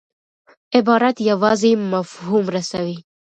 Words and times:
عبارت 0.77 1.17
یوازي 1.29 1.71
مفهوم 1.93 2.45
رسوي. 2.55 2.97